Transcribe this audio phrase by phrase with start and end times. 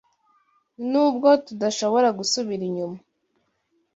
[0.91, 2.97] Nubwo tudashobora gusubira inyuma